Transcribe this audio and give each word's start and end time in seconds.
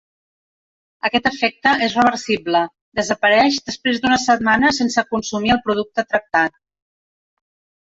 Aquest 1.09 1.29
efecte 1.31 1.73
és 1.89 1.97
reversible, 1.99 2.63
desapareix 3.03 3.61
després 3.71 4.01
d’una 4.03 4.21
setmana 4.27 4.75
sense 4.83 5.09
consumir 5.15 5.57
el 5.61 5.65
producte 5.71 6.11
tractat. 6.13 6.63